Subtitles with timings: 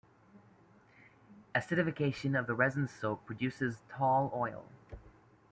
[1.53, 4.65] Acidification of the resin soap produces tall oil.